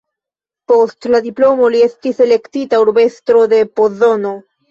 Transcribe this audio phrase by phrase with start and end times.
[0.71, 4.35] Post la diplomo li estis elektita urbestro de Pozono.